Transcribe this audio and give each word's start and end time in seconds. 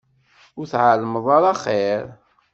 Ur 0.59 0.65
tɛellmeḍ 0.71 1.25
ara 1.37 1.49
axir. 1.53 2.03